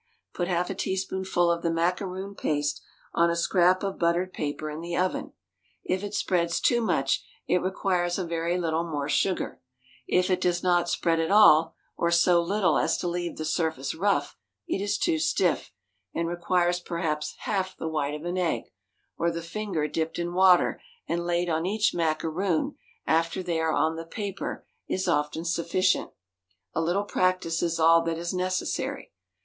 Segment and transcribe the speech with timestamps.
[0.33, 2.81] Put half a teaspoonful of the macaroon paste
[3.13, 5.33] on a scrap of buttered paper in the oven.
[5.83, 9.61] If it spreads too much it requires a very little more sugar;
[10.07, 13.93] if it does not spread at all, or so little as to leave the surface
[13.93, 14.35] rough,
[14.67, 15.71] it is too stiff,
[16.15, 18.73] and requires perhaps half the white of an egg,
[19.19, 22.75] or the finger dipped in water and laid on each macaroon
[23.05, 26.09] after they are on the paper is often sufficient
[26.73, 29.13] a little practice is all that is necessary.